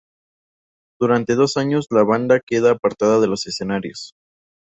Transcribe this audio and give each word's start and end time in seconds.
Durante 0.99 1.35
dos 1.35 1.57
años 1.57 1.85
la 1.91 2.03
banda 2.03 2.39
queda 2.39 2.71
apartada 2.71 3.19
de 3.19 3.27
los 3.27 3.45
escenarios. 3.45 4.15